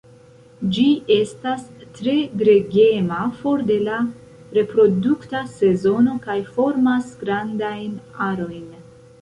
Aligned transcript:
Ĝi 0.75 0.85
estas 1.15 1.65
tre 1.97 2.15
gregema 2.43 3.19
for 3.43 3.63
de 3.69 3.77
la 3.89 3.99
reprodukta 4.59 5.45
sezono 5.61 6.17
kaj 6.27 6.39
formas 6.57 7.15
grandajn 7.27 7.97
arojn. 8.31 8.67